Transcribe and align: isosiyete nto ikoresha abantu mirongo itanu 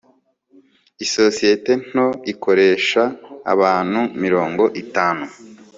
isosiyete 1.05 1.71
nto 1.87 2.07
ikoresha 2.31 3.03
abantu 3.53 4.01
mirongo 4.23 4.63
itanu 4.83 5.23